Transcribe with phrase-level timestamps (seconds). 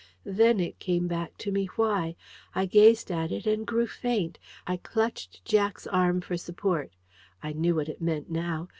[0.25, 2.15] Then it came back to me, why...
[2.55, 4.39] I gazed at it and grew faint.
[4.65, 6.91] I clutched Jack's arm for support.
[7.43, 8.67] I knew what it meant now.